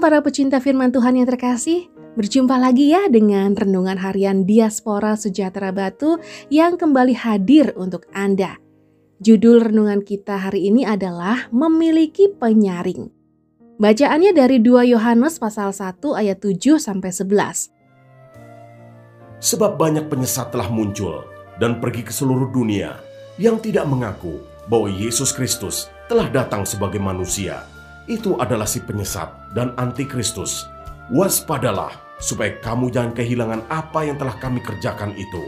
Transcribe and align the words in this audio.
para 0.00 0.24
pecinta 0.24 0.64
firman 0.64 0.88
Tuhan 0.88 1.20
yang 1.20 1.28
terkasih. 1.28 1.92
Berjumpa 2.16 2.56
lagi 2.56 2.88
ya 2.88 3.04
dengan 3.12 3.52
renungan 3.52 4.00
harian 4.00 4.48
Diaspora 4.48 5.12
Sejahtera 5.12 5.76
Batu 5.76 6.16
yang 6.48 6.80
kembali 6.80 7.12
hadir 7.12 7.76
untuk 7.76 8.08
Anda. 8.16 8.56
Judul 9.20 9.68
renungan 9.68 10.08
kita 10.08 10.40
hari 10.40 10.72
ini 10.72 10.88
adalah 10.88 11.52
Memiliki 11.52 12.32
Penyaring. 12.32 13.12
Bacaannya 13.76 14.32
dari 14.32 14.56
2 14.56 14.96
Yohanes 14.96 15.36
pasal 15.36 15.76
1 15.76 16.00
ayat 16.16 16.40
7 16.40 16.80
sampai 16.80 17.12
11. 17.12 19.36
Sebab 19.36 19.76
banyak 19.76 20.08
penyesat 20.08 20.48
telah 20.48 20.72
muncul 20.72 21.28
dan 21.60 21.76
pergi 21.76 22.08
ke 22.08 22.12
seluruh 22.12 22.48
dunia 22.48 22.96
yang 23.36 23.60
tidak 23.60 23.84
mengaku 23.84 24.40
bahwa 24.64 24.88
Yesus 24.88 25.28
Kristus 25.28 25.92
telah 26.08 26.32
datang 26.32 26.64
sebagai 26.64 27.04
manusia 27.04 27.68
itu 28.10 28.34
adalah 28.38 28.66
si 28.66 28.82
penyesat 28.82 29.30
dan 29.54 29.70
antikristus. 29.78 30.66
Waspadalah 31.12 31.94
supaya 32.22 32.54
kamu 32.62 32.90
jangan 32.90 33.12
kehilangan 33.14 33.62
apa 33.70 34.06
yang 34.06 34.16
telah 34.18 34.38
kami 34.38 34.62
kerjakan 34.62 35.14
itu, 35.18 35.42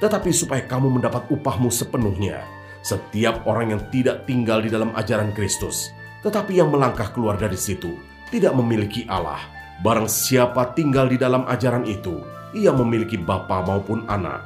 tetapi 0.00 0.32
supaya 0.32 0.64
kamu 0.64 1.00
mendapat 1.00 1.24
upahmu 1.32 1.72
sepenuhnya. 1.72 2.44
Setiap 2.80 3.44
orang 3.44 3.76
yang 3.76 3.82
tidak 3.92 4.24
tinggal 4.24 4.64
di 4.64 4.72
dalam 4.72 4.96
ajaran 4.96 5.36
Kristus, 5.36 5.92
tetapi 6.24 6.56
yang 6.56 6.72
melangkah 6.72 7.12
keluar 7.12 7.36
dari 7.36 7.56
situ, 7.56 7.92
tidak 8.32 8.56
memiliki 8.56 9.04
Allah. 9.04 9.40
Barang 9.84 10.08
siapa 10.08 10.72
tinggal 10.72 11.08
di 11.08 11.20
dalam 11.20 11.44
ajaran 11.44 11.84
itu, 11.84 12.24
ia 12.56 12.72
memiliki 12.72 13.20
bapa 13.20 13.60
maupun 13.64 14.08
anak. 14.08 14.40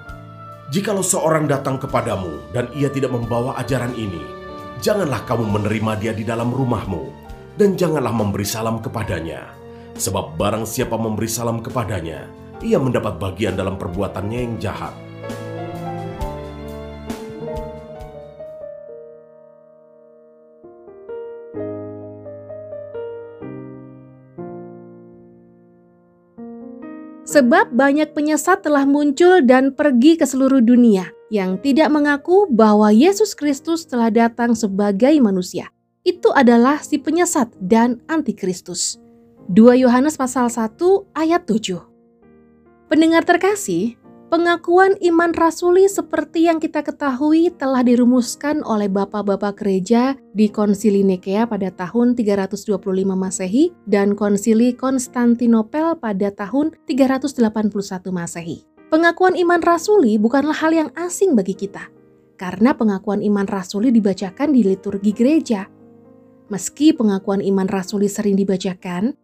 Jikalau 0.74 1.06
seorang 1.06 1.46
datang 1.46 1.78
kepadamu 1.78 2.50
dan 2.50 2.66
ia 2.74 2.90
tidak 2.90 3.14
membawa 3.14 3.54
ajaran 3.62 3.94
ini, 3.94 4.22
janganlah 4.82 5.22
kamu 5.22 5.46
menerima 5.46 5.92
dia 6.02 6.12
di 6.14 6.26
dalam 6.26 6.50
rumahmu 6.50 7.23
dan 7.54 7.78
janganlah 7.78 8.14
memberi 8.14 8.46
salam 8.46 8.82
kepadanya. 8.82 9.54
Sebab 9.94 10.34
barang 10.34 10.66
siapa 10.66 10.98
memberi 10.98 11.30
salam 11.30 11.62
kepadanya, 11.62 12.26
ia 12.58 12.82
mendapat 12.82 13.18
bagian 13.22 13.54
dalam 13.54 13.78
perbuatannya 13.78 14.38
yang 14.42 14.56
jahat. 14.58 14.94
Sebab 27.24 27.74
banyak 27.74 28.14
penyesat 28.14 28.62
telah 28.62 28.86
muncul 28.86 29.42
dan 29.42 29.74
pergi 29.74 30.14
ke 30.14 30.22
seluruh 30.22 30.62
dunia 30.62 31.10
yang 31.34 31.58
tidak 31.58 31.90
mengaku 31.90 32.46
bahwa 32.46 32.94
Yesus 32.94 33.34
Kristus 33.34 33.82
telah 33.90 34.06
datang 34.06 34.54
sebagai 34.54 35.10
manusia 35.18 35.74
itu 36.04 36.28
adalah 36.36 36.84
si 36.84 37.00
penyesat 37.00 37.50
dan 37.58 38.04
antikristus. 38.12 39.00
2 39.52 39.80
Yohanes 39.80 40.20
pasal 40.20 40.52
1 40.52 40.76
ayat 41.16 41.44
7. 41.48 41.80
Pendengar 42.88 43.24
terkasih, 43.24 43.96
pengakuan 44.28 44.96
iman 45.00 45.32
rasuli 45.32 45.88
seperti 45.88 46.48
yang 46.48 46.60
kita 46.60 46.84
ketahui 46.84 47.52
telah 47.56 47.80
dirumuskan 47.80 48.60
oleh 48.64 48.88
bapak-bapak 48.88 49.64
gereja 49.64 50.16
di 50.36 50.52
Konsili 50.52 51.00
Nikea 51.04 51.48
pada 51.48 51.72
tahun 51.72 52.16
325 52.16 52.80
Masehi 53.12 53.72
dan 53.88 54.12
Konsili 54.12 54.76
Konstantinopel 54.76 55.96
pada 55.96 56.28
tahun 56.32 56.76
381 56.84 57.72
Masehi. 58.12 58.64
Pengakuan 58.92 59.34
iman 59.40 59.60
rasuli 59.64 60.20
bukanlah 60.20 60.54
hal 60.54 60.72
yang 60.72 60.90
asing 60.94 61.34
bagi 61.34 61.56
kita, 61.56 61.90
karena 62.36 62.76
pengakuan 62.76 63.24
iman 63.24 63.48
rasuli 63.48 63.90
dibacakan 63.90 64.54
di 64.54 64.62
liturgi 64.62 65.10
gereja 65.10 65.66
Meski 66.52 66.92
pengakuan 66.92 67.40
iman 67.40 67.64
rasuli 67.64 68.04
sering 68.04 68.36
dibacakan, 68.36 69.16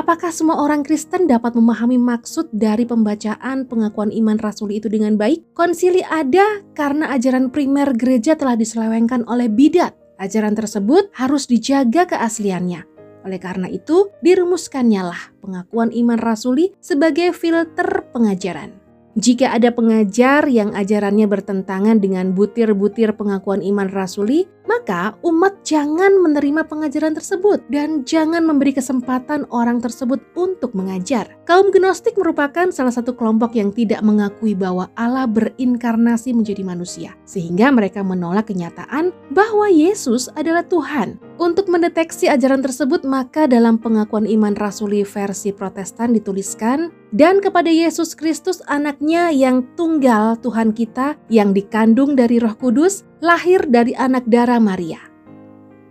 apakah 0.00 0.32
semua 0.32 0.56
orang 0.58 0.80
Kristen 0.80 1.28
dapat 1.28 1.52
memahami 1.52 2.00
maksud 2.00 2.48
dari 2.48 2.88
pembacaan 2.88 3.68
pengakuan 3.68 4.08
iman 4.08 4.40
rasuli 4.40 4.80
itu 4.80 4.88
dengan 4.88 5.20
baik? 5.20 5.52
Konsili 5.52 6.00
ada 6.00 6.64
karena 6.72 7.12
ajaran 7.12 7.52
primer 7.52 7.92
gereja 7.92 8.34
telah 8.34 8.56
diselewengkan 8.56 9.28
oleh 9.28 9.52
bidat. 9.52 9.92
Ajaran 10.16 10.56
tersebut 10.56 11.12
harus 11.12 11.44
dijaga 11.44 12.08
keasliannya. 12.08 12.88
Oleh 13.22 13.38
karena 13.38 13.70
itu, 13.70 14.10
dirumuskannya 14.18 15.02
lah 15.06 15.22
pengakuan 15.38 15.94
iman 15.94 16.18
rasuli 16.18 16.74
sebagai 16.82 17.30
filter 17.30 18.10
pengajaran. 18.10 18.81
Jika 19.12 19.52
ada 19.52 19.68
pengajar 19.68 20.48
yang 20.48 20.72
ajarannya 20.72 21.28
bertentangan 21.28 22.00
dengan 22.00 22.32
butir-butir 22.32 23.12
pengakuan 23.12 23.60
iman 23.60 23.92
rasuli, 23.92 24.48
maka 24.64 25.20
umat 25.20 25.60
jangan 25.68 26.16
menerima 26.16 26.64
pengajaran 26.64 27.12
tersebut 27.12 27.60
dan 27.68 28.08
jangan 28.08 28.40
memberi 28.40 28.72
kesempatan 28.72 29.44
orang 29.52 29.84
tersebut 29.84 30.16
untuk 30.32 30.72
mengajar. 30.72 31.28
Kaum 31.44 31.68
Gnostik 31.68 32.16
merupakan 32.16 32.72
salah 32.72 32.94
satu 32.94 33.12
kelompok 33.12 33.52
yang 33.52 33.68
tidak 33.68 34.00
mengakui 34.00 34.56
bahwa 34.56 34.88
Allah 34.96 35.28
berinkarnasi 35.28 36.32
menjadi 36.32 36.64
manusia, 36.64 37.12
sehingga 37.28 37.68
mereka 37.68 38.00
menolak 38.00 38.48
kenyataan 38.48 39.12
bahwa 39.28 39.68
Yesus 39.68 40.32
adalah 40.40 40.64
Tuhan. 40.64 41.20
Untuk 41.42 41.66
mendeteksi 41.66 42.30
ajaran 42.30 42.62
tersebut, 42.62 43.02
maka 43.02 43.50
dalam 43.50 43.74
pengakuan 43.74 44.30
iman 44.30 44.54
rasuli 44.54 45.02
versi 45.02 45.50
Protestan 45.50 46.14
dituliskan, 46.14 46.94
dan 47.10 47.42
kepada 47.42 47.66
Yesus 47.66 48.14
Kristus 48.14 48.62
anaknya 48.70 49.34
yang 49.34 49.66
tunggal 49.74 50.38
Tuhan 50.38 50.70
kita 50.70 51.18
yang 51.26 51.50
dikandung 51.50 52.14
dari 52.14 52.38
roh 52.38 52.54
kudus, 52.54 53.02
lahir 53.18 53.66
dari 53.66 53.90
anak 53.90 54.22
darah 54.30 54.62
Maria. 54.62 55.02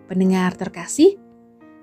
Pendengar 0.08 0.56
terkasih, 0.56 1.20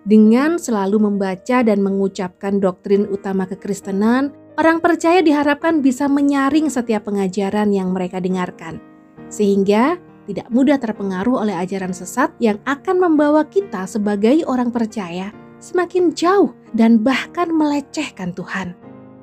dengan 0.08 0.56
selalu 0.56 1.04
membaca 1.04 1.60
dan 1.60 1.84
mengucapkan 1.84 2.64
doktrin 2.64 3.04
utama 3.12 3.44
kekristenan, 3.44 4.32
orang 4.56 4.80
percaya 4.80 5.20
diharapkan 5.20 5.84
bisa 5.84 6.08
menyaring 6.08 6.72
setiap 6.72 7.04
pengajaran 7.04 7.68
yang 7.68 7.92
mereka 7.92 8.16
dengarkan. 8.16 8.80
Sehingga 9.28 10.00
tidak 10.28 10.52
mudah 10.52 10.76
terpengaruh 10.76 11.40
oleh 11.48 11.56
ajaran 11.56 11.96
sesat 11.96 12.28
yang 12.36 12.60
akan 12.68 13.00
membawa 13.00 13.48
kita 13.48 13.88
sebagai 13.88 14.44
orang 14.44 14.68
percaya 14.68 15.32
semakin 15.58 16.12
jauh 16.12 16.52
dan 16.76 17.00
bahkan 17.00 17.48
melecehkan 17.48 18.36
Tuhan. 18.36 18.76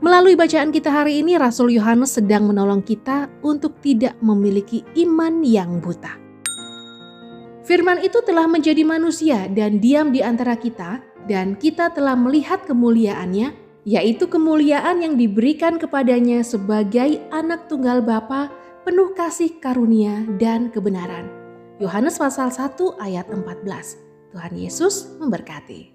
Melalui 0.04 0.36
bacaan 0.36 0.76
kita 0.76 0.92
hari 0.92 1.24
ini, 1.24 1.40
Rasul 1.40 1.72
Yohanes 1.72 2.20
sedang 2.20 2.52
menolong 2.52 2.84
kita 2.84 3.32
untuk 3.42 3.80
tidak 3.80 4.18
memiliki 4.20 4.84
iman 5.08 5.40
yang 5.42 5.80
buta. 5.80 6.20
Firman 7.66 8.04
itu 8.04 8.22
telah 8.22 8.46
menjadi 8.46 8.86
manusia 8.86 9.50
dan 9.50 9.82
diam 9.82 10.14
di 10.14 10.22
antara 10.22 10.54
kita, 10.54 11.02
dan 11.26 11.58
kita 11.58 11.90
telah 11.90 12.14
melihat 12.14 12.62
kemuliaannya, 12.70 13.56
yaitu 13.88 14.30
kemuliaan 14.30 15.02
yang 15.02 15.18
diberikan 15.18 15.82
kepadanya 15.82 16.46
sebagai 16.46 17.22
anak 17.34 17.66
tunggal 17.66 18.06
Bapa 18.06 18.54
penuh 18.86 19.18
kasih 19.18 19.58
karunia 19.58 20.22
dan 20.38 20.70
kebenaran. 20.70 21.26
Yohanes 21.82 22.22
pasal 22.22 22.54
1 22.54 22.78
ayat 23.02 23.26
14. 23.34 23.66
Tuhan 24.30 24.54
Yesus 24.54 25.10
memberkati. 25.18 25.95